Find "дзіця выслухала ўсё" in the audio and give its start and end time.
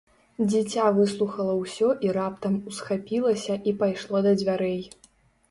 0.51-1.89